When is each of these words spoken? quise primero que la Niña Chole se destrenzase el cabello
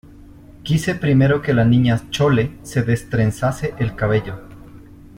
quise 0.63 0.95
primero 0.95 1.43
que 1.43 1.53
la 1.53 1.63
Niña 1.63 2.01
Chole 2.09 2.57
se 2.63 2.81
destrenzase 2.81 3.75
el 3.77 3.95
cabello 3.95 4.41